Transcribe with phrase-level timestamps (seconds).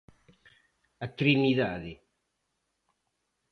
[1.05, 1.93] A Trinidade.